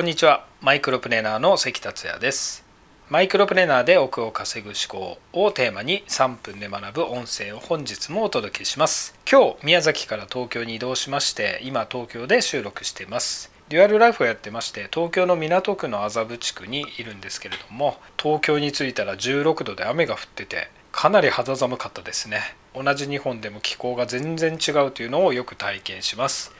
[0.00, 0.46] こんにちは。
[0.62, 2.64] マイクロプレーナーの関達也です。
[3.10, 9.14] マイクロプレーナーで億を稼ぐ思考をテーマに3分で学ぶ音声を本日もお届けします。
[9.30, 13.52] 今日宮崎から東京に移動しまして今東京で収録しています。
[13.68, 22.40] デュアルライフをやってまして東京の港区の麻布地区にいるんですけれども東京に着いたら16度で雨が降っててかなり肌寒かったですね。
[22.74, 26.58] 同じ日本でも気候が全然違うというのをよく体験します。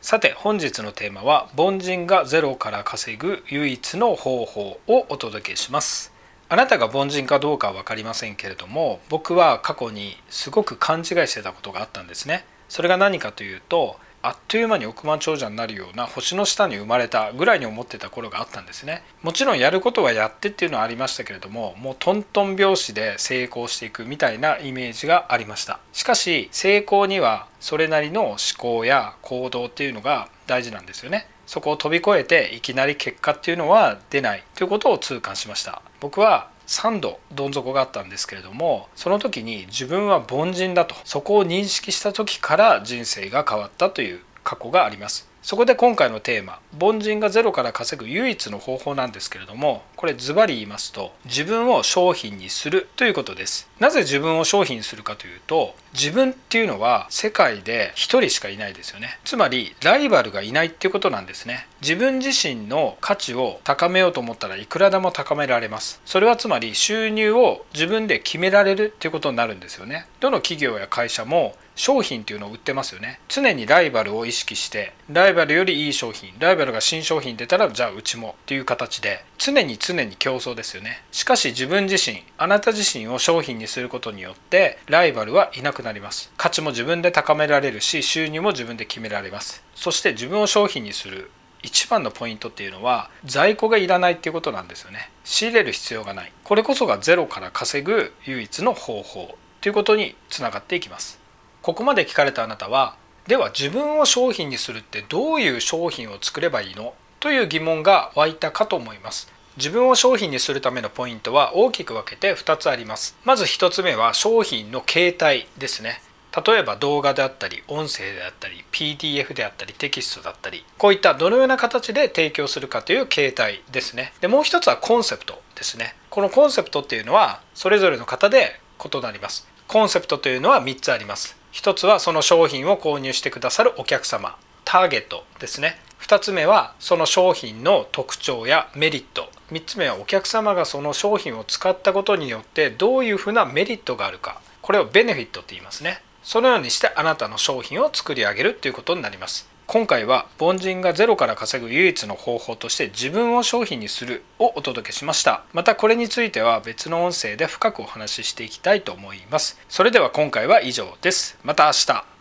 [0.00, 6.12] さて本日のテーマは凡人がゼロから稼ぐ唯一の方法をお届けします。
[6.48, 12.44] あなたが凡人かどうかは分かりませんけれども僕は過去にすごく勘違いしてたことがあったんですね。
[12.68, 19.04] それが何かというとあっという間に億万長者になるような星の下に生まれたぐらいに思ってた頃があったんですね。
[19.22, 25.78] もちろんやることはやってっていうのはありましたけれどももうトントン拍子で成功していくみたいなイメージがありました。
[25.92, 31.28] しかし成功にはそれなりの思考や行動っていうのが大事なんですよね。
[31.46, 35.80] そこを飛び越えていきなり結果っていうのは出ないということを痛感しました。
[36.00, 45.28] 僕は3度どん底があったんですけれどもその時に自分は凡人だとそこを認識した時から人生が変わったという過去があります。
[45.42, 53.68] そこで今回のテーマ凡人がゼロから稼ぐ唯一の方法なんですけれどもこれズバリ言いますと自分を商品にするということです。
[53.78, 59.18] なぜ自分を商品にするかというと自分っていうのは世界で1人しかいないですよね。
[59.24, 61.66] つまりライバルがいないっていうことなんですね。
[61.80, 66.00] 自分自身の価値を高めようと思ったらいくらでも高められます。
[66.04, 70.06] それはつまり収入を自分で決められるっていうことになるんですよね。
[70.20, 73.20] どの企業や会社も商品っていうのを売ってますよね。
[73.28, 81.02] 常にライバルを意識してライライバルよりいい商品ライバルが新商品出たらじゃあうちもっていう形で常に常に競争ですよね。
[81.12, 86.32] しかし自分自身あなた自身を商品にすることによってライバルはいなくなります。
[86.38, 89.62] 価値も自分で高められるし収入も自分で決められます。
[89.74, 91.30] そして自分を商品にする
[91.62, 95.10] 一番のポイントっていうのは在庫がいらないっていうことなんですよね。
[95.24, 96.32] 仕入れる必要がない。
[96.42, 101.20] これこそがゼロから稼ぐ唯一の方法ということにつながっていきます。
[101.60, 102.96] ここまで聞かれたあなたは
[103.28, 106.94] では自分を商品にするってどういう商品を作ればいいの？
[107.20, 109.30] という疑問が湧いたかと思います。
[109.58, 113.18] 自分を商品にするためのポイントは大きく分けて2つあります。
[113.26, 116.00] まず1つ目は商品の形態ですね。
[116.46, 124.14] 例えば動画であったり音声であったり PDF であったりテキストだったりこういったどのような形で提供するかという形態ですね。
[124.22, 125.94] でもう一つはコンセプトですね。
[126.08, 129.46] このコンセプトっていうのはそれぞれの方で異なります。
[129.66, 131.36] コンセプトというのは3つあります。
[131.52, 134.36] 1つはその商品を購入してくださるお客様。
[134.64, 135.78] ターゲットですね。
[136.00, 139.30] 2つ目はその商品の特徴やメリット。
[139.50, 144.40] 3つ目はお客様がその商品を使ったことによってどういうふうなメリットがあるか。
[144.62, 146.02] これをベネフィットって言いますね。
[146.22, 149.48] そのようにしてあなたの商品を作り上げるということになります。
[149.70, 155.44] 今回は凡人がゼロから稼ぐ唯一の方法として自分を商品にするをお届けしました。
[155.52, 159.60] またこれについては別の音声で深くお話ししていきたいと思います。
[159.68, 161.38] それでは今回は以上です。
[161.44, 162.17] また明日。